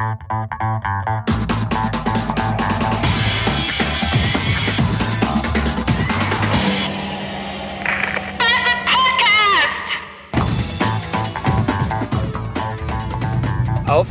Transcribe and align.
Auf 0.00 0.06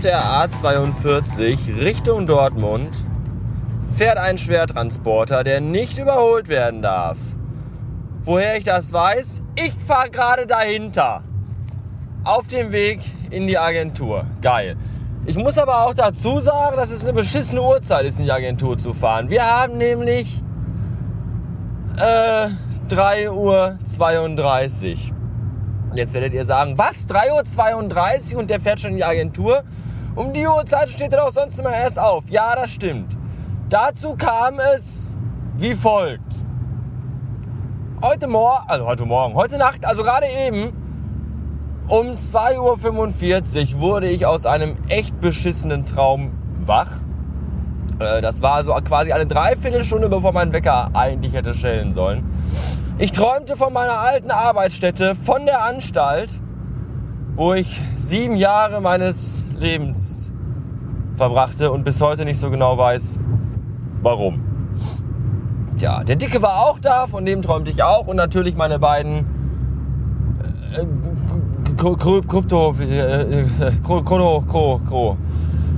der 0.02 0.22
A42 0.22 1.82
Richtung 1.82 2.28
Dortmund 2.28 3.04
fährt 3.98 4.20
ein 4.20 4.38
Schwertransporter, 4.38 5.44
der 5.44 5.60
nicht 5.60 5.98
überholt 5.98 6.50
werden 6.50 6.84
darf. 6.84 7.18
Woher 8.24 8.58
ich 8.58 8.64
das 8.64 8.94
weiß? 8.94 9.42
Ich 9.56 9.74
fahre 9.74 10.12
gerade 10.12 10.46
dahinter. 10.46 11.24
Auf 12.24 12.48
dem 12.48 12.72
Weg 12.72 13.00
in 13.32 13.48
die 13.48 13.58
Agentur. 13.58 14.28
Geil. 14.44 14.78
Ich 15.30 15.38
muss 15.38 15.60
aber 15.60 15.86
auch 15.86 15.94
dazu 15.94 16.40
sagen, 16.40 16.76
dass 16.76 16.90
es 16.90 17.04
eine 17.04 17.14
beschissene 17.14 17.62
Uhrzeit 17.62 18.04
ist, 18.04 18.18
in 18.18 18.26
die 18.26 18.32
Agentur 18.32 18.80
zu 18.80 18.94
fahren. 18.96 19.30
Wir 19.30 19.46
haben 19.46 19.78
nämlich 19.78 20.42
äh, 22.00 22.48
3.32 22.92 23.30
Uhr. 23.30 23.78
Jetzt 25.94 26.16
werdet 26.16 26.34
ihr 26.34 26.46
sagen, 26.46 26.80
was? 26.80 27.08
3.32 27.08 28.34
Uhr 28.34 28.40
und 28.40 28.50
der 28.50 28.60
fährt 28.60 28.80
schon 28.80 28.90
in 28.90 28.98
die 28.98 29.04
Agentur? 29.04 29.62
Um 30.16 30.34
die 30.34 30.48
Uhrzeit 30.48 30.90
steht 30.90 31.14
er 31.14 31.24
doch 31.24 31.32
sonst 31.32 31.60
immer 31.60 31.76
erst 31.76 32.00
auf. 32.00 32.24
Ja, 32.32 32.56
das 32.56 32.72
stimmt. 32.72 33.16
Dazu 33.70 34.16
kam 34.16 34.56
es 34.74 35.16
wie 35.58 35.76
folgt. 35.76 36.44
Heute 38.02 38.28
Morgen, 38.28 38.68
also 38.68 38.84
heute 38.88 39.06
Morgen, 39.06 39.36
heute 39.36 39.60
Nacht, 39.60 39.86
also 39.86 40.02
gerade 40.02 40.26
eben, 40.48 40.74
um 41.90 42.16
2.45 42.16 43.76
Uhr 43.76 43.82
wurde 43.82 44.08
ich 44.08 44.26
aus 44.26 44.46
einem 44.46 44.76
echt 44.90 45.20
beschissenen 45.20 45.86
Traum 45.86 46.32
wach. 46.64 46.92
Äh, 48.00 48.22
das 48.22 48.42
war 48.42 48.64
so 48.64 48.74
quasi 48.74 49.12
eine 49.12 49.26
Dreiviertelstunde, 49.26 50.08
bevor 50.08 50.32
mein 50.32 50.54
Wecker 50.54 50.90
eigentlich 50.94 51.34
hätte 51.34 51.54
schellen 51.54 51.92
sollen. 51.92 52.24
Ich 53.00 53.12
träumte 53.12 53.58
von 53.58 53.74
meiner 53.74 54.00
alten 54.00 54.30
Arbeitsstätte, 54.30 55.16
von 55.16 55.46
der 55.46 55.64
Anstalt, 55.66 56.40
wo 57.36 57.54
ich 57.54 57.82
sieben 57.98 58.36
Jahre 58.36 58.82
meines 58.82 59.46
Lebens 59.58 60.32
verbrachte 61.16 61.72
und 61.72 61.84
bis 61.86 62.02
heute 62.02 62.24
nicht 62.24 62.38
so 62.38 62.52
genau 62.52 62.78
weiß, 62.78 63.18
warum. 64.02 64.44
Ja, 65.80 66.04
der 66.04 66.18
Dicke 66.18 66.42
war 66.42 66.68
auch 66.68 66.78
da, 66.80 67.08
von 67.08 67.26
dem 67.26 67.42
träumte 67.42 67.72
ich 67.72 67.84
auch 67.84 68.06
und 68.06 68.18
natürlich 68.18 68.56
meine 68.56 68.80
beiden 68.80 69.26
äh, 70.74 70.86
Krypto, 71.80 72.76
äh, 72.82 73.46
Chrono, 73.86 74.42
Chro, 74.42 74.82
Chro. 74.86 75.18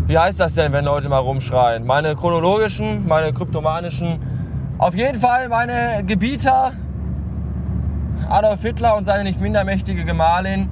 Wie 0.08 0.18
heißt 0.18 0.40
das 0.40 0.56
denn, 0.56 0.74
wenn 0.74 0.86
Leute 0.86 1.08
mal 1.10 1.20
rumschreien? 1.20 1.86
Meine 1.86 2.16
chronologischen, 2.16 3.08
meine 3.08 3.32
kryptomanischen, 3.32 4.18
auf 4.80 4.96
jeden 4.96 5.20
Fall 5.20 5.48
meine 5.48 6.04
Gebieter, 6.04 6.72
Adolf 8.28 8.64
Hitler 8.64 8.98
und 8.98 9.04
seine 9.06 9.24
nicht 9.26 9.40
minder 9.40 9.64
mächtige 9.64 10.04
Gemahlin, 10.04 10.70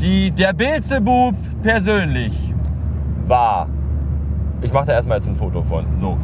die 0.00 0.30
der 0.30 0.52
Bilzebub 0.52 1.34
persönlich 1.62 2.54
war. 3.26 3.68
Ich 4.60 4.72
mache 4.72 4.86
da 4.86 4.92
erstmal 4.92 5.18
jetzt 5.18 5.28
ein 5.28 5.34
Foto 5.34 5.64
von. 5.64 5.84
So. 5.96 6.16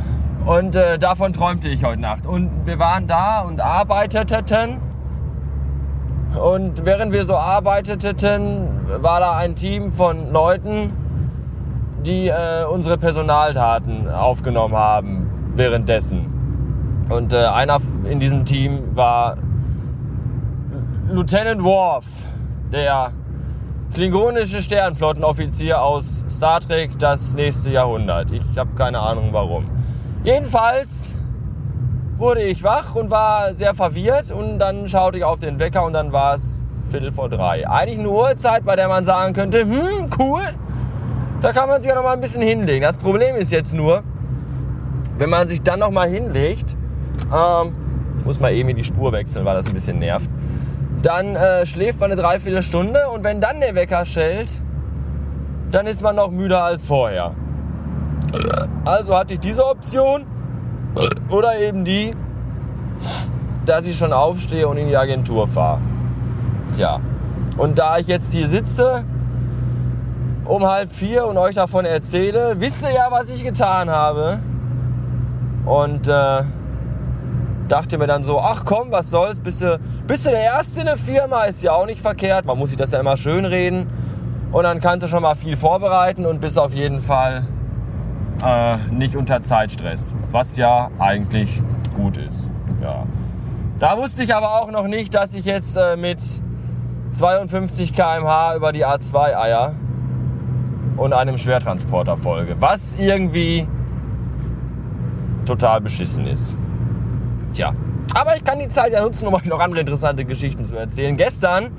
Und 0.45 0.77
äh, 0.77 0.97
davon 0.97 1.33
träumte 1.33 1.69
ich 1.69 1.85
heute 1.85 2.01
Nacht. 2.01 2.25
Und 2.27 2.51
wir 2.67 2.79
waren 2.79 3.09
da 3.09 3.41
und 3.41 3.61
arbeiteten. 3.61 4.92
Und 6.37 6.87
während 6.87 7.13
wir 7.13 7.25
so 7.25 7.37
arbeiteten, 7.37 8.81
war 9.01 9.21
da 9.21 9.37
ein 9.37 9.55
Team 9.55 9.93
von 9.93 10.33
Leuten, 10.33 10.93
die 12.07 12.29
äh, 12.29 12.65
unsere 12.65 12.99
Personaldaten 12.99 14.09
aufgenommen 14.09 14.75
haben 14.75 15.53
währenddessen. 15.55 17.07
Und 17.11 17.33
äh, 17.33 17.45
einer 17.45 17.79
in 18.05 18.19
diesem 18.19 18.45
Team 18.45 18.97
war 18.97 19.37
Lieutenant 21.11 21.63
Worf, 21.63 22.07
der 22.73 23.13
klingonische 23.93 24.63
Sternflottenoffizier 24.63 25.83
aus 25.83 26.25
Star 26.31 26.61
Trek 26.61 26.99
das 26.99 27.35
nächste 27.35 27.71
Jahrhundert. 27.71 28.31
Ich 28.31 28.43
habe 28.57 28.71
keine 28.75 29.01
Ahnung 29.01 29.29
warum. 29.33 29.67
Jedenfalls 30.25 31.15
wurde 32.23 32.43
ich 32.43 32.63
wach 32.63 32.95
und 32.95 33.11
war 33.11 33.53
sehr 33.53 33.75
verwirrt 33.75 34.31
und 34.31 34.61
dann 34.61 34.89
schaute 34.89 35.19
ich 35.19 35.25
auf 35.25 35.41
den 35.41 35.59
Wecker 35.59 35.85
und 35.85 35.93
dann 35.93 36.13
war 36.13 36.37
es 36.37 36.61
Viertel 36.89 37.11
vor 37.11 37.29
drei. 37.29 37.69
Eigentlich 37.69 37.99
eine 37.99 38.11
Uhrzeit, 38.11 38.65
bei 38.65 38.77
der 38.77 38.87
man 38.87 39.03
sagen 39.03 39.35
könnte, 39.35 39.63
hm, 39.63 40.09
cool, 40.21 40.43
da 41.41 41.53
kann 41.53 41.69
man 41.69 41.83
sich 41.83 41.89
ja 41.89 41.97
noch 41.97 42.05
mal 42.05 42.13
ein 42.13 42.21
bisschen 42.21 42.43
hinlegen. 42.43 42.83
Das 42.83 42.97
Problem 42.97 43.35
ist 43.35 43.51
jetzt 43.51 43.75
nur, 43.75 44.05
wenn 45.19 45.31
man 45.31 45.49
sich 45.49 45.63
dann 45.63 45.81
noch 45.81 45.91
mal 45.91 46.09
hinlegt, 46.09 46.77
ähm, 47.35 47.75
ich 48.21 48.25
muss 48.25 48.39
mal 48.39 48.53
eben 48.53 48.77
die 48.77 48.85
Spur 48.85 49.11
wechseln, 49.11 49.45
weil 49.45 49.57
das 49.57 49.67
ein 49.67 49.75
bisschen 49.75 49.99
nervt, 49.99 50.31
dann 51.03 51.35
äh, 51.35 51.67
schläft 51.67 51.99
man 51.99 52.13
eine 52.13 52.23
Dreiviertelstunde 52.23 53.01
und 53.13 53.25
wenn 53.25 53.41
dann 53.41 53.59
der 53.59 53.75
Wecker 53.75 54.07
schellt, 54.07 54.63
dann 55.73 55.87
ist 55.87 56.03
man 56.03 56.15
noch 56.15 56.31
müder 56.31 56.63
als 56.63 56.87
vorher. 56.87 57.35
Also 58.85 59.19
hatte 59.19 59.35
ich 59.35 59.41
diese 59.41 59.67
Option 59.67 60.27
oder 61.29 61.59
eben 61.59 61.85
die, 61.85 62.13
dass 63.65 63.87
ich 63.87 63.97
schon 63.97 64.13
aufstehe 64.13 64.67
und 64.69 64.77
in 64.77 64.89
die 64.89 64.97
Agentur 64.97 65.49
fahre. 65.49 65.81
Tja, 66.75 67.01
und 67.57 67.79
da 67.79 67.99
ich 67.99 68.07
jetzt 68.07 68.33
hier 68.33 68.49
sitze 68.49 69.05
um 70.45 70.67
halb 70.67 70.93
vier 70.93 71.27
und 71.27 71.39
euch 71.39 71.55
davon 71.55 71.85
erzähle, 71.85 72.57
wisst 72.59 72.83
ihr 72.83 72.93
ja, 72.93 73.07
was 73.11 73.29
ich 73.29 73.45
getan 73.45 73.91
habe. 73.91 74.41
Und 75.65 76.09
äh, 76.09 76.43
dachte 77.69 77.97
mir 77.97 78.09
dann 78.09 78.25
so, 78.25 78.41
ach 78.41 78.65
komm, 78.65 78.91
was 78.91 79.11
soll's, 79.11 79.39
bist 79.39 79.61
du, 79.61 79.79
bist 80.07 80.27
du 80.27 80.31
der 80.31 80.43
Erste 80.43 80.81
in 80.81 80.87
der 80.87 80.97
Firma, 80.97 81.45
ist 81.45 81.63
ja 81.63 81.73
auch 81.73 81.87
nicht 81.87 82.01
verkehrt. 82.01 82.45
Man 82.45 82.59
muss 82.59 82.71
sich 82.71 82.79
das 82.79 82.91
ja 82.91 83.01
immer 83.01 83.17
schön 83.17 83.45
reden. 83.45 83.89
Und 84.51 84.65
dann 84.65 84.81
kannst 84.81 85.05
du 85.05 85.09
schon 85.09 85.23
mal 85.23 85.37
viel 85.37 85.57
vorbereiten 85.57 86.27
und 86.27 86.41
bist 86.41 86.59
auf 86.59 86.75
jeden 86.75 87.01
Fall 87.01 87.45
äh, 88.45 88.77
nicht 88.91 89.17
unter 89.17 89.43
Zeitstress. 89.43 90.15
Was 90.31 90.57
ja 90.57 90.91
eigentlich 90.99 91.63
gut 91.95 92.17
ist. 92.17 92.49
Ja. 92.83 93.07
Da 93.79 93.97
wusste 93.97 94.23
ich 94.23 94.35
aber 94.35 94.61
auch 94.61 94.71
noch 94.71 94.87
nicht, 94.87 95.15
dass 95.15 95.35
ich 95.35 95.45
jetzt 95.45 95.77
äh, 95.77 95.97
mit 95.97 96.21
52 97.13 97.93
km/h 97.93 98.57
über 98.57 98.73
die 98.73 98.87
A2 98.87 99.37
eier 99.37 99.75
und 100.97 101.13
einem 101.13 101.37
Schwertransporter 101.37 102.17
folge. 102.17 102.57
Was 102.61 102.97
irgendwie 102.97 103.67
total 105.45 105.81
beschissen 105.81 106.27
ist. 106.27 106.55
Tja, 107.55 107.75
aber 108.15 108.37
ich 108.37 108.45
kann 108.45 108.59
die 108.59 108.69
Zeit 108.69 108.93
ja 108.93 109.03
nutzen, 109.03 109.27
um 109.27 109.35
euch 109.35 109.45
noch 109.45 109.61
andere 109.61 109.81
interessante 109.81 110.25
Geschichten 110.25 110.65
zu 110.65 110.77
erzählen. 110.77 111.17
Gestern, 111.17 111.71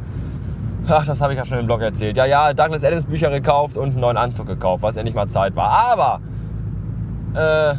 ach, 0.87 1.05
das 1.05 1.21
habe 1.21 1.33
ich 1.33 1.39
ja 1.39 1.45
schon 1.45 1.59
im 1.59 1.65
Blog 1.65 1.81
erzählt. 1.81 2.17
Ja, 2.17 2.25
ja, 2.25 2.53
Douglas 2.53 2.83
Adams 2.83 3.05
Bücher 3.05 3.29
gekauft 3.29 3.77
und 3.77 3.91
einen 3.91 3.99
neuen 3.99 4.17
Anzug 4.17 4.47
gekauft, 4.47 4.83
was 4.83 4.97
endlich 4.97 5.15
mal 5.15 5.27
Zeit 5.27 5.55
war. 5.55 5.71
Aber 5.91 6.19
äh, 7.35 7.75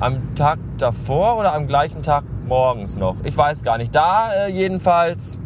am 0.00 0.34
Tag 0.34 0.58
davor 0.78 1.38
oder 1.38 1.54
am 1.54 1.66
gleichen 1.66 2.02
Tag 2.02 2.24
morgens 2.46 2.96
noch, 2.96 3.16
ich 3.24 3.36
weiß 3.36 3.62
gar 3.62 3.78
nicht. 3.78 3.94
Da 3.94 4.30
äh, 4.32 4.52
jedenfalls 4.52 5.38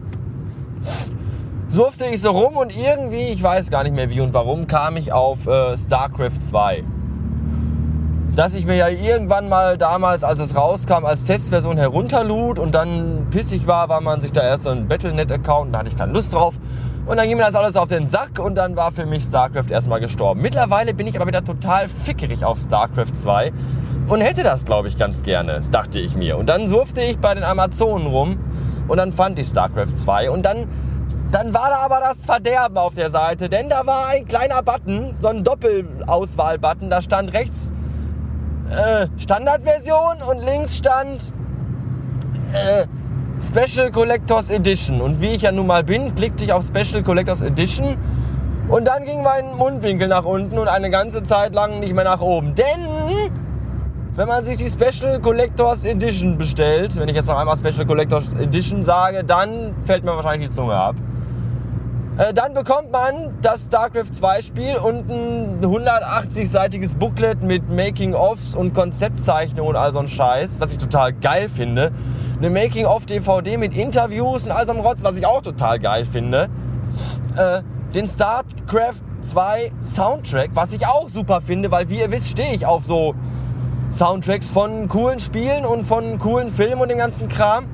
surfte 1.69 2.06
ich 2.06 2.21
so 2.21 2.31
rum 2.31 2.56
und 2.56 2.77
irgendwie, 2.77 3.28
ich 3.28 3.43
weiß 3.43 3.71
gar 3.71 3.83
nicht 3.83 3.94
mehr 3.94 4.11
wie 4.11 4.21
und 4.21 4.34
warum, 4.34 4.66
kam 4.66 4.97
ich 4.97 5.12
auf 5.12 5.47
äh, 5.47 5.77
StarCraft 5.78 6.41
2 6.41 6.84
dass 8.34 8.55
ich 8.55 8.65
mir 8.65 8.77
ja 8.77 8.88
irgendwann 8.88 9.49
mal 9.49 9.77
damals, 9.77 10.25
als 10.25 10.41
es 10.41 10.55
rauskam, 10.55 11.05
als 11.05 11.25
Testversion 11.25 11.77
herunterlud 11.77 12.59
und 12.59 12.72
dann 12.75 13.27
pissig 13.31 13.67
war, 13.67 13.88
war 13.88 14.00
man 14.00 14.21
sich 14.21 14.32
da 14.32 14.43
erst 14.43 14.65
so 14.65 14.71
ein 14.71 14.88
Battlenet-Account, 14.88 15.75
da 15.75 15.81
hatte 15.81 15.88
ich 15.88 15.97
keine 15.97 16.12
Lust 16.12 16.32
drauf. 16.32 16.55
Und 17.06 17.16
dann 17.16 17.27
ging 17.27 17.37
mir 17.37 17.44
das 17.44 17.55
alles 17.55 17.77
auf 17.77 17.88
den 17.88 18.06
Sack 18.06 18.38
und 18.38 18.55
dann 18.55 18.77
war 18.77 18.93
für 18.93 19.06
mich 19.06 19.25
StarCraft 19.25 19.71
erstmal 19.71 20.00
gestorben. 20.00 20.41
Mittlerweile 20.43 20.94
bin 20.94 21.06
ich 21.06 21.16
aber 21.16 21.27
wieder 21.27 21.44
total 21.44 21.88
fickerig 21.88 22.44
auf 22.44 22.61
StarCraft 22.61 23.14
2 23.14 23.52
und 24.08 24.20
hätte 24.20 24.43
das, 24.43 24.64
glaube 24.64 24.88
ich, 24.88 24.97
ganz 24.97 25.23
gerne, 25.23 25.62
dachte 25.70 25.99
ich 25.99 26.14
mir. 26.14 26.37
Und 26.37 26.49
dann 26.49 26.69
surfte 26.69 27.00
ich 27.00 27.19
bei 27.19 27.35
den 27.35 27.44
Amazonen 27.44 28.06
rum 28.06 28.38
und 28.87 28.97
dann 28.97 29.12
fand 29.12 29.38
ich 29.38 29.49
StarCraft 29.49 29.97
2 29.97 30.31
und 30.31 30.44
dann 30.44 30.69
dann 31.31 31.55
war 31.55 31.70
da 31.70 31.76
aber 31.85 32.00
das 32.00 32.25
Verderben 32.25 32.76
auf 32.76 32.97
der 32.97 33.08
Seite, 33.08 33.49
denn 33.49 33.69
da 33.69 33.87
war 33.87 34.08
ein 34.08 34.26
kleiner 34.26 34.64
Button, 34.64 35.14
so 35.20 35.29
ein 35.29 35.44
Doppelauswahl-Button, 35.44 36.91
da 36.91 37.00
stand 37.00 37.32
rechts 37.32 37.73
äh, 38.69 39.06
Standardversion 39.17 40.23
und 40.29 40.44
links 40.44 40.76
stand 40.79 41.32
äh, 42.53 42.87
Special 43.42 43.90
Collectors 43.90 44.50
Edition. 44.50 45.00
Und 45.00 45.22
wie 45.22 45.28
ich 45.28 45.42
ja 45.42 45.52
nun 45.52 45.66
mal 45.66 45.82
bin, 45.82 46.14
klickte 46.14 46.44
ich 46.44 46.52
auf 46.52 46.64
Special 46.64 47.02
Collectors 47.02 47.40
Edition 47.40 47.96
und 48.69 48.87
dann 48.87 49.04
ging 49.04 49.22
mein 49.22 49.56
Mundwinkel 49.56 50.08
nach 50.08 50.25
unten 50.25 50.58
und 50.58 50.69
eine 50.69 50.90
ganze 50.90 51.22
Zeit 51.22 51.54
lang 51.54 51.81
nicht 51.81 51.94
mehr 51.94 52.04
nach 52.04 52.20
oben. 52.20 52.54
Denn 52.54 52.87
wenn 54.14 54.28
man 54.28 54.44
sich 54.44 54.58
die 54.58 54.69
Special 54.69 55.20
Collectors 55.20 55.84
Edition 55.84 56.37
bestellt, 56.37 56.94
wenn 56.96 57.08
ich 57.08 57.16
jetzt 57.16 57.28
noch 57.28 57.38
einmal 57.38 57.56
Special 57.56 57.87
Collectors 57.87 58.34
Edition 58.34 58.82
sage, 58.82 59.25
dann 59.25 59.75
fällt 59.86 60.04
mir 60.04 60.14
wahrscheinlich 60.14 60.50
die 60.50 60.54
Zunge 60.54 60.75
ab. 60.75 60.94
Äh, 62.18 62.34
dann 62.34 62.54
bekommt 62.54 62.90
man 62.90 63.38
das 63.40 63.66
StarCraft 63.66 64.12
2 64.12 64.42
Spiel 64.42 64.76
und 64.76 65.08
ein 65.10 65.60
180-seitiges 65.62 66.96
Booklet 66.96 67.42
mit 67.42 67.70
Making-ofs 67.70 68.54
und 68.54 68.74
Konzeptzeichnungen 68.74 69.70
und 69.70 69.76
all 69.76 69.92
so 69.92 70.00
ein 70.00 70.08
Scheiß, 70.08 70.60
was 70.60 70.72
ich 70.72 70.78
total 70.78 71.12
geil 71.12 71.48
finde. 71.48 71.92
Eine 72.38 72.50
Making-of-DVD 72.50 73.56
mit 73.58 73.76
Interviews 73.76 74.46
und 74.46 74.52
all 74.52 74.66
so 74.66 74.72
ein 74.72 74.80
Rotz, 74.80 75.04
was 75.04 75.16
ich 75.16 75.26
auch 75.26 75.40
total 75.42 75.78
geil 75.78 76.04
finde. 76.04 76.48
Äh, 77.36 77.62
den 77.94 78.06
StarCraft 78.06 79.02
2 79.22 79.72
Soundtrack, 79.82 80.50
was 80.54 80.72
ich 80.72 80.86
auch 80.86 81.08
super 81.08 81.40
finde, 81.40 81.70
weil 81.70 81.88
wie 81.90 82.00
ihr 82.00 82.10
wisst, 82.10 82.30
stehe 82.30 82.54
ich 82.54 82.66
auf 82.66 82.84
so 82.84 83.14
Soundtracks 83.92 84.50
von 84.50 84.88
coolen 84.88 85.20
Spielen 85.20 85.64
und 85.64 85.84
von 85.84 86.18
coolen 86.18 86.50
Filmen 86.50 86.80
und 86.80 86.90
den 86.90 86.98
ganzen 86.98 87.28
Kram. 87.28 87.66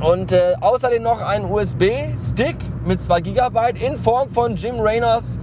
Und 0.00 0.32
äh, 0.32 0.54
außerdem 0.60 1.02
noch 1.02 1.20
ein 1.20 1.44
USB-Stick 1.44 2.56
mit 2.86 3.00
2 3.00 3.20
GB 3.20 3.58
in 3.86 3.98
Form 3.98 4.30
von 4.30 4.56
Jim 4.56 4.80
Rayners 4.80 5.38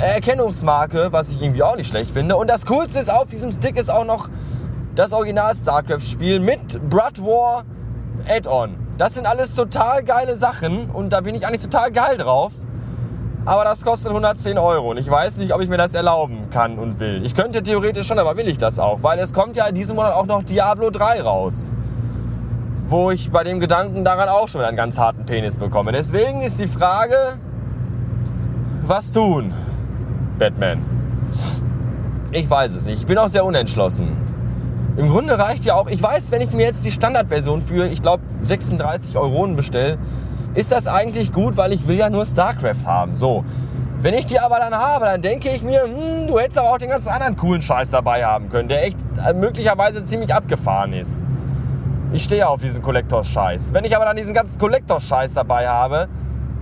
Erkennungsmarke, 0.00 1.12
was 1.12 1.30
ich 1.30 1.42
irgendwie 1.42 1.62
auch 1.62 1.76
nicht 1.76 1.88
schlecht 1.88 2.10
finde. 2.10 2.36
Und 2.36 2.48
das 2.48 2.64
Coolste 2.66 2.98
ist, 2.98 3.10
auf 3.10 3.26
diesem 3.26 3.52
Stick 3.52 3.76
ist 3.76 3.90
auch 3.90 4.04
noch 4.04 4.28
das 4.94 5.12
Original 5.12 5.54
StarCraft-Spiel 5.54 6.40
mit 6.40 6.88
Blood 6.88 7.20
War 7.20 7.64
Add-on. 8.28 8.76
Das 8.98 9.14
sind 9.14 9.26
alles 9.26 9.54
total 9.54 10.02
geile 10.02 10.36
Sachen 10.36 10.90
und 10.90 11.12
da 11.12 11.20
bin 11.20 11.34
ich 11.34 11.46
eigentlich 11.46 11.62
total 11.62 11.90
geil 11.90 12.16
drauf. 12.16 12.52
Aber 13.46 13.64
das 13.64 13.84
kostet 13.84 14.10
110 14.10 14.58
Euro 14.58 14.90
und 14.90 14.98
ich 14.98 15.10
weiß 15.10 15.38
nicht, 15.38 15.54
ob 15.54 15.62
ich 15.62 15.68
mir 15.68 15.78
das 15.78 15.94
erlauben 15.94 16.50
kann 16.50 16.78
und 16.78 17.00
will. 17.00 17.24
Ich 17.24 17.34
könnte 17.34 17.62
theoretisch 17.62 18.06
schon, 18.06 18.18
aber 18.18 18.36
will 18.36 18.48
ich 18.48 18.58
das 18.58 18.78
auch, 18.78 19.02
weil 19.02 19.18
es 19.18 19.32
kommt 19.32 19.56
ja 19.56 19.66
in 19.66 19.74
diesem 19.74 19.96
Monat 19.96 20.14
auch 20.14 20.26
noch 20.26 20.42
Diablo 20.42 20.90
3 20.90 21.22
raus. 21.22 21.72
Wo 22.90 23.12
ich 23.12 23.30
bei 23.30 23.44
dem 23.44 23.60
Gedanken 23.60 24.04
daran 24.04 24.28
auch 24.28 24.48
schon 24.48 24.62
einen 24.62 24.76
ganz 24.76 24.98
harten 24.98 25.24
Penis 25.24 25.56
bekomme. 25.56 25.92
Deswegen 25.92 26.40
ist 26.40 26.58
die 26.58 26.66
Frage, 26.66 27.14
was 28.82 29.12
tun, 29.12 29.54
Batman? 30.40 30.84
Ich 32.32 32.50
weiß 32.50 32.74
es 32.74 32.84
nicht. 32.84 32.98
Ich 32.98 33.06
bin 33.06 33.16
auch 33.16 33.28
sehr 33.28 33.44
unentschlossen. 33.44 34.08
Im 34.96 35.08
Grunde 35.08 35.38
reicht 35.38 35.64
ja 35.64 35.76
auch, 35.76 35.88
ich 35.88 36.02
weiß, 36.02 36.32
wenn 36.32 36.40
ich 36.40 36.50
mir 36.50 36.66
jetzt 36.66 36.84
die 36.84 36.90
Standardversion 36.90 37.62
für, 37.62 37.86
ich 37.86 38.02
glaube, 38.02 38.24
36 38.42 39.16
Euronen 39.16 39.54
bestelle, 39.54 39.96
ist 40.54 40.72
das 40.72 40.88
eigentlich 40.88 41.32
gut, 41.32 41.56
weil 41.56 41.72
ich 41.72 41.86
will 41.86 41.96
ja 41.96 42.10
nur 42.10 42.26
StarCraft 42.26 42.86
haben. 42.86 43.14
So. 43.14 43.44
Wenn 44.00 44.14
ich 44.14 44.26
die 44.26 44.40
aber 44.40 44.58
dann 44.58 44.74
habe, 44.74 45.04
dann 45.04 45.22
denke 45.22 45.50
ich 45.50 45.62
mir, 45.62 45.84
hm, 45.84 46.26
du 46.26 46.40
hättest 46.40 46.58
aber 46.58 46.72
auch 46.72 46.78
den 46.78 46.88
ganzen 46.88 47.10
anderen 47.10 47.36
coolen 47.36 47.62
Scheiß 47.62 47.90
dabei 47.90 48.24
haben 48.24 48.48
können, 48.50 48.68
der 48.68 48.84
echt 48.84 48.98
äh, 49.24 49.32
möglicherweise 49.32 50.02
ziemlich 50.02 50.34
abgefahren 50.34 50.92
ist. 50.92 51.22
Ich 52.12 52.24
stehe 52.24 52.48
auf 52.48 52.60
diesen 52.60 52.82
Collectors-Scheiß. 52.82 53.72
Wenn 53.72 53.84
ich 53.84 53.94
aber 53.94 54.04
dann 54.04 54.16
diesen 54.16 54.34
ganzen 54.34 54.58
Collectors-Scheiß 54.58 55.34
dabei 55.34 55.68
habe, 55.68 56.08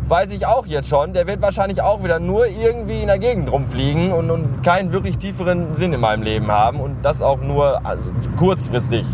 weiß 0.07 0.33
ich 0.33 0.47
auch 0.47 0.67
jetzt 0.67 0.91
schon, 0.91 1.15
der 1.15 1.27
wird 1.27 1.41
wahrscheinlich 1.41 1.81
auch 1.81 2.05
wieder 2.05 2.21
nur 2.21 2.47
irgendwie 2.47 3.01
in 3.01 3.07
der 3.07 3.19
Gegend 3.19 3.51
rumfliegen 3.51 4.13
und, 4.13 4.31
und 4.31 4.63
keinen 4.63 4.93
wirklich 4.93 5.17
tieferen 5.17 5.75
Sinn 5.75 5.95
in 5.95 6.01
meinem 6.01 6.23
Leben 6.23 6.51
haben 6.53 6.81
und 6.81 7.03
das 7.03 7.23
auch 7.23 7.41
nur 7.41 7.81
also, 7.87 8.03
kurzfristig 8.37 9.07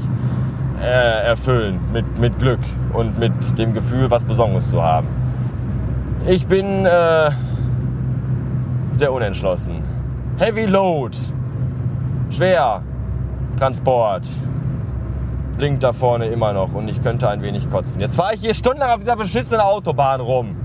äh, 0.83 1.27
erfüllen 1.27 1.79
mit, 1.93 2.19
mit 2.19 2.37
Glück 2.41 2.61
und 2.93 3.17
mit 3.17 3.57
dem 3.57 3.73
Gefühl, 3.73 4.11
was 4.11 4.25
Besonderes 4.25 4.71
zu 4.71 4.83
haben. 4.83 5.07
Ich 6.27 6.49
bin 6.49 6.85
äh, 6.85 7.31
sehr 8.95 9.13
unentschlossen. 9.13 9.85
Heavy 10.39 10.67
Load, 10.67 11.17
schwer, 12.31 12.83
Transport, 13.57 14.29
blinkt 15.57 15.83
da 15.83 15.93
vorne 15.93 16.27
immer 16.27 16.53
noch 16.53 16.75
und 16.75 16.89
ich 16.89 17.03
könnte 17.03 17.29
ein 17.29 17.43
wenig 17.43 17.71
kotzen. 17.71 18.01
Jetzt 18.01 18.17
fahre 18.17 18.35
ich 18.35 18.41
hier 18.41 18.55
stundenlang 18.55 18.91
auf 18.91 19.01
dieser 19.01 19.17
beschissenen 19.17 19.61
Autobahn 19.61 20.21
rum. 20.21 20.57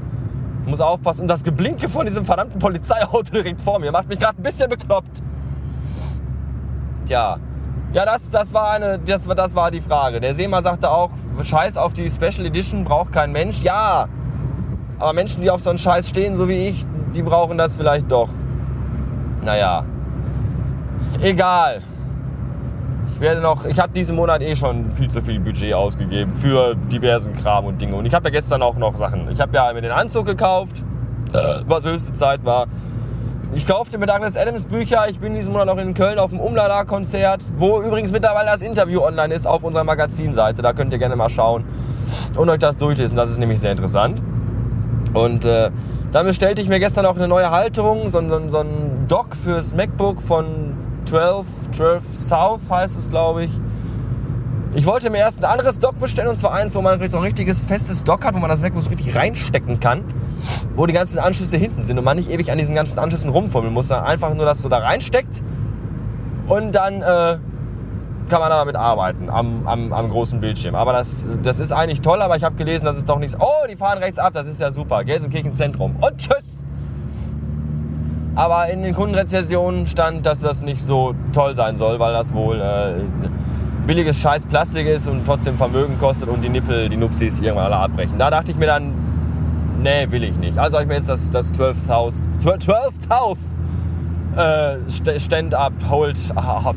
Muss 0.66 0.82
aufpassen. 0.82 1.24
Und 1.24 1.28
das 1.28 1.44
Geblinke 1.44 1.90
von 1.90 2.06
diesem 2.06 2.26
verdammten 2.26 2.60
Polizeiauto 2.60 3.22
direkt 3.34 3.62
vor 3.62 3.80
mir 3.80 3.92
macht 3.92 4.08
mich 4.08 4.20
gerade 4.20 4.38
ein 4.40 4.44
bisschen 4.44 4.70
bekloppt. 4.70 5.22
Tja, 7.06 7.38
ja, 7.92 8.06
das, 8.06 8.30
das, 8.30 8.54
war 8.54 8.72
eine, 8.72 9.00
das, 9.00 9.28
das 9.28 9.56
war 9.56 9.72
die 9.72 9.82
Frage. 9.82 10.20
Der 10.20 10.36
Seemann 10.36 10.64
sagte 10.64 10.92
auch, 10.92 11.10
Scheiß 11.42 11.76
auf 11.76 11.94
die 11.94 12.10
Special 12.12 12.46
Edition 12.46 12.84
braucht 12.84 13.12
kein 13.12 13.32
Mensch. 13.32 13.64
Ja, 13.64 14.08
aber 15.00 15.14
Menschen, 15.14 15.42
die 15.42 15.50
auf 15.50 15.62
so 15.64 15.72
einen 15.72 15.80
Scheiß 15.80 16.08
stehen, 16.08 16.36
so 16.36 16.48
wie 16.48 16.68
ich, 16.68 16.86
die 17.16 17.24
brauchen 17.24 17.58
das 17.58 17.76
vielleicht 17.76 18.12
doch. 18.12 18.30
Naja, 19.44 19.86
egal. 21.22 21.82
Ich 23.20 23.26
werde 23.26 23.42
noch, 23.42 23.66
ich 23.66 23.78
habe 23.78 23.92
diesen 23.92 24.16
Monat 24.16 24.42
eh 24.42 24.56
schon 24.56 24.94
viel 24.94 25.10
zu 25.10 25.22
viel 25.22 25.42
Budget 25.42 25.74
ausgegeben 25.74 26.34
für 26.34 26.74
diversen 26.74 27.34
Kram 27.34 27.66
und 27.66 27.82
Dinge. 27.82 27.98
Und 27.98 28.06
ich 28.06 28.14
habe 28.14 28.30
ja 28.30 28.32
gestern 28.32 28.62
auch 28.62 28.78
noch 28.78 28.96
Sachen. 28.96 29.30
Ich 29.30 29.42
habe 29.42 29.54
ja 29.54 29.74
mir 29.74 29.82
den 29.82 29.92
Anzug 29.92 30.26
gekauft, 30.26 30.86
was 31.68 31.84
höchste 31.84 32.14
Zeit 32.14 32.46
war. 32.46 32.68
Ich 33.54 33.68
kaufte 33.68 33.98
mit 33.98 34.10
Agnes 34.10 34.38
Adams 34.38 34.64
Bücher. 34.64 35.04
Ich 35.10 35.20
bin 35.20 35.34
diesen 35.34 35.52
Monat 35.52 35.68
noch 35.68 35.78
in 35.80 35.94
Köln 35.94 36.18
auf 36.18 36.30
dem 36.30 36.40
Umlala-Konzert, 36.40 37.44
wo 37.58 37.82
übrigens 37.82 38.14
mittlerweile 38.14 38.52
das 38.52 38.62
Interview 38.62 39.02
online 39.02 39.34
ist 39.34 39.46
auf 39.46 39.66
unserer 39.66 39.84
Magazinseite. 39.84 40.62
Da 40.62 40.72
könnt 40.72 40.94
ihr 40.94 41.00
gerne 41.00 41.18
mal 41.18 41.30
schauen 41.30 41.66
und 42.38 42.50
euch 42.50 42.60
das 42.60 42.78
durchlesen. 42.78 43.18
Das 43.18 43.30
ist 43.30 43.38
nämlich 43.38 43.60
sehr 43.60 43.72
interessant. 43.72 44.22
Und 45.14 45.44
äh, 45.44 45.72
dann 46.14 46.26
bestellte 46.26 46.62
ich 46.62 46.70
mir 46.70 46.80
gestern 46.80 47.06
auch 47.06 47.18
eine 47.18 47.28
neue 47.28 47.52
Halterung, 47.52 48.12
so, 48.12 48.26
so, 48.30 48.48
so 48.48 48.60
ein 48.60 49.08
Dock 49.10 49.36
fürs 49.36 49.76
MacBook 49.76 50.22
von 50.22 50.69
12, 51.06 51.46
12 51.72 52.04
South 52.18 52.62
heißt 52.70 52.98
es, 52.98 53.10
glaube 53.10 53.46
ich. 53.46 53.52
Ich 54.76 54.86
wollte 54.86 55.10
mir 55.10 55.18
erst 55.18 55.44
ein 55.44 55.52
anderes 55.52 55.80
Dock 55.80 55.98
bestellen 56.00 56.30
und 56.30 56.38
zwar 56.38 56.54
eins, 56.54 56.76
wo 56.76 56.82
man 56.82 57.10
so 57.10 57.18
ein 57.18 57.24
richtiges 57.24 57.66
festes 57.66 58.04
Dock 58.04 58.24
hat, 58.24 58.36
wo 58.36 58.40
man 58.40 58.50
das 58.50 58.62
MacBook 58.62 58.84
so 58.84 58.90
richtig 58.90 59.16
reinstecken 59.16 59.80
kann 59.80 60.04
wo 60.76 60.86
die 60.86 60.94
ganzen 60.94 61.20
Anschlüsse 61.20 61.58
hinten 61.58 61.84
sind 61.84 61.98
und 61.98 62.06
man 62.06 62.18
nicht 62.18 62.30
ewig 62.30 62.52
an 62.52 62.58
diesen 62.58 62.76
ganzen 62.76 62.98
Anschlüssen 62.98 63.30
rumfummeln 63.30 63.74
muss, 63.74 63.88
sondern 63.88 64.08
einfach 64.08 64.34
nur, 64.34 64.46
dass 64.46 64.62
du 64.62 64.70
da 64.70 64.80
reinsteckt 64.80 65.44
und 66.48 66.74
dann 66.74 67.02
äh, 67.02 67.38
kann 68.30 68.40
man 68.40 68.50
damit 68.50 68.76
arbeiten 68.76 69.30
am, 69.30 69.68
am, 69.68 69.92
am, 69.92 70.10
großen 70.10 70.40
Bildschirm. 70.40 70.76
Aber 70.76 70.94
das, 70.94 71.26
das 71.44 71.60
ist 71.60 71.72
eigentlich 71.72 72.02
toll, 72.02 72.22
aber 72.22 72.38
ich 72.38 72.44
habe 72.44 72.56
gelesen, 72.56 72.86
das 72.86 72.98
ist 72.98 73.10
doch 73.10 73.20
nichts. 73.20 73.36
Oh, 73.40 73.68
die 73.70 73.76
fahren 73.76 73.98
rechts 73.98 74.20
ab, 74.20 74.34
das 74.34 74.48
ist 74.48 74.62
ja 74.62 74.72
super. 74.72 75.04
Gelsenkirchen 75.04 75.54
Zentrum. 75.54 75.96
Und 76.00 76.18
tschüss! 76.18 76.59
Aber 78.40 78.70
in 78.70 78.84
den 78.84 78.96
Kundenrezessionen 78.96 79.86
stand, 79.86 80.26
dass 80.26 80.40
das 80.40 80.62
nicht 80.62 80.82
so 80.82 81.14
toll 81.34 81.56
sein 81.56 81.76
soll, 81.76 82.00
weil 82.00 82.14
das 82.14 82.34
wohl 82.34 82.62
äh, 82.62 82.94
billiges 83.86 84.18
Scheiß 84.22 84.46
Plastik 84.46 84.88
ist 84.88 85.10
und 85.10 85.26
trotzdem 85.26 85.58
Vermögen 85.58 86.00
kostet 86.00 86.30
und 86.30 86.42
die 86.42 86.48
Nippel, 86.48 86.88
die 86.88 86.96
Nupsis 86.96 87.42
irgendwann 87.42 87.66
alle 87.66 87.76
abbrechen. 87.76 88.18
Da 88.18 88.30
dachte 88.30 88.52
ich 88.52 88.58
mir 88.58 88.68
dann, 88.68 88.94
nee, 89.84 90.10
will 90.10 90.24
ich 90.24 90.38
nicht. 90.38 90.58
Also 90.58 90.78
habe 90.78 90.84
ich 90.84 90.88
mir 90.88 90.96
jetzt 90.96 91.10
das, 91.10 91.30
das 91.30 91.52
12 91.52 91.80
South, 91.80 92.30
12, 92.38 92.60
12 92.60 92.94
South 93.10 93.38
äh, 94.38 95.20
Stand-up, 95.20 95.74
Hold, 95.90 96.18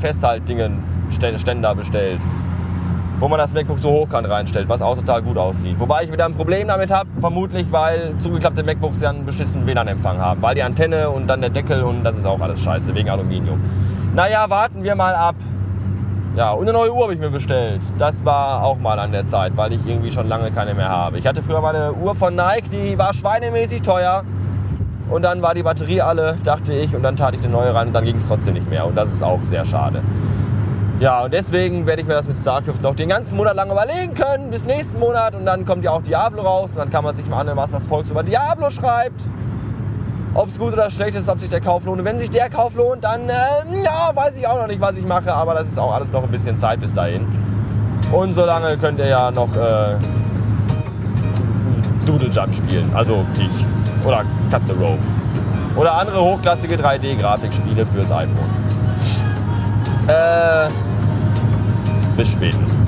Festhalt-Dingen, 0.00 0.82
Ständer 1.10 1.76
bestellt. 1.76 2.18
Wo 3.22 3.28
man 3.28 3.38
das 3.38 3.54
MacBook 3.54 3.78
so 3.78 3.88
hochkant 3.88 4.28
reinstellt, 4.28 4.68
was 4.68 4.82
auch 4.82 4.96
total 4.96 5.22
gut 5.22 5.38
aussieht. 5.38 5.78
Wobei 5.78 6.02
ich 6.02 6.10
wieder 6.10 6.24
ein 6.24 6.34
Problem 6.34 6.66
damit 6.66 6.90
habe, 6.90 7.08
vermutlich, 7.20 7.70
weil 7.70 8.14
zugeklappte 8.18 8.64
MacBooks 8.64 9.00
ja 9.00 9.10
einen 9.10 9.24
beschissenen 9.24 9.64
WLAN-Empfang 9.64 10.18
haben. 10.18 10.42
Weil 10.42 10.56
die 10.56 10.64
Antenne 10.64 11.08
und 11.08 11.28
dann 11.28 11.40
der 11.40 11.50
Deckel 11.50 11.84
und 11.84 12.02
das 12.02 12.16
ist 12.16 12.26
auch 12.26 12.40
alles 12.40 12.60
scheiße, 12.60 12.92
wegen 12.96 13.08
Aluminium. 13.08 13.60
Naja, 14.12 14.46
warten 14.50 14.82
wir 14.82 14.96
mal 14.96 15.14
ab. 15.14 15.36
Ja, 16.34 16.50
und 16.50 16.62
eine 16.62 16.72
neue 16.72 16.92
Uhr 16.92 17.04
habe 17.04 17.14
ich 17.14 17.20
mir 17.20 17.30
bestellt. 17.30 17.82
Das 17.96 18.24
war 18.24 18.64
auch 18.64 18.78
mal 18.78 18.98
an 18.98 19.12
der 19.12 19.24
Zeit, 19.24 19.56
weil 19.56 19.72
ich 19.72 19.86
irgendwie 19.86 20.10
schon 20.10 20.28
lange 20.28 20.50
keine 20.50 20.74
mehr 20.74 20.88
habe. 20.88 21.20
Ich 21.20 21.26
hatte 21.28 21.44
früher 21.44 21.60
mal 21.60 21.76
eine 21.76 21.92
Uhr 21.92 22.16
von 22.16 22.34
Nike, 22.34 22.70
die 22.72 22.98
war 22.98 23.14
schweinemäßig 23.14 23.82
teuer. 23.82 24.24
Und 25.08 25.22
dann 25.22 25.42
war 25.42 25.54
die 25.54 25.62
Batterie 25.62 26.00
alle, 26.00 26.38
dachte 26.42 26.74
ich, 26.74 26.96
und 26.96 27.04
dann 27.04 27.14
tat 27.14 27.34
ich 27.34 27.40
eine 27.44 27.52
neue 27.52 27.72
rein 27.72 27.86
und 27.86 27.92
dann 27.92 28.04
ging 28.04 28.16
es 28.16 28.26
trotzdem 28.26 28.54
nicht 28.54 28.68
mehr. 28.68 28.84
Und 28.84 28.96
das 28.96 29.12
ist 29.12 29.22
auch 29.22 29.44
sehr 29.44 29.64
schade. 29.64 30.00
Ja, 31.00 31.24
und 31.24 31.32
deswegen 31.32 31.86
werde 31.86 32.02
ich 32.02 32.08
mir 32.08 32.14
das 32.14 32.28
mit 32.28 32.38
StarCraft 32.38 32.80
noch 32.80 32.94
den 32.94 33.08
ganzen 33.08 33.36
Monat 33.36 33.56
lang 33.56 33.70
überlegen 33.70 34.14
können, 34.14 34.50
bis 34.50 34.66
nächsten 34.66 35.00
Monat. 35.00 35.34
Und 35.34 35.46
dann 35.46 35.66
kommt 35.66 35.84
ja 35.84 35.90
auch 35.90 36.02
Diablo 36.02 36.42
raus 36.42 36.70
und 36.72 36.78
dann 36.78 36.90
kann 36.90 37.02
man 37.02 37.14
sich 37.14 37.26
mal 37.26 37.40
anhören, 37.40 37.58
was 37.58 37.72
das 37.72 37.86
Volk 37.86 38.08
über 38.08 38.22
Diablo 38.22 38.70
schreibt 38.70 39.26
ob 40.34 40.48
es 40.48 40.58
gut 40.58 40.72
oder 40.72 40.90
schlecht 40.90 41.14
ist, 41.14 41.28
ob 41.28 41.38
sich 41.38 41.50
der 41.50 41.60
Kauf 41.60 41.84
lohnt. 41.84 41.98
Und 42.00 42.04
wenn 42.04 42.18
sich 42.18 42.30
der 42.30 42.48
Kauf 42.48 42.74
lohnt, 42.74 43.04
dann 43.04 43.28
äh, 43.28 43.84
ja, 43.84 44.10
weiß 44.14 44.36
ich 44.38 44.46
auch 44.46 44.58
noch 44.58 44.66
nicht, 44.66 44.80
was 44.80 44.96
ich 44.96 45.04
mache, 45.04 45.32
aber 45.32 45.54
das 45.54 45.68
ist 45.68 45.78
auch 45.78 45.92
alles 45.92 46.12
noch 46.12 46.22
ein 46.22 46.30
bisschen 46.30 46.58
Zeit 46.58 46.80
bis 46.80 46.94
dahin. 46.94 47.26
Und 48.10 48.32
solange 48.34 48.76
könnt 48.78 48.98
ihr 48.98 49.08
ja 49.08 49.30
noch 49.30 49.54
äh, 49.54 49.96
Doodle 52.06 52.28
Jump 52.28 52.54
spielen, 52.54 52.90
also 52.94 53.24
ich. 53.38 54.06
Oder 54.06 54.24
Cut 54.50 54.62
the 54.66 54.74
Rope. 54.82 54.98
Oder 55.76 55.94
andere 55.94 56.20
hochklassige 56.20 56.76
3D-Grafikspiele 56.76 57.86
fürs 57.86 58.10
iPhone. 58.10 58.50
Äh, 60.08 60.68
bis 62.16 62.32
später. 62.32 62.81